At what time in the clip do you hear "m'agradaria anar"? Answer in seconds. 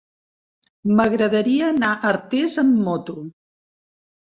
0.99-1.91